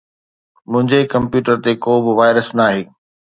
[0.71, 2.81] منهنجي ڪمپيوٽر تي ڪو به وائرس ناهي.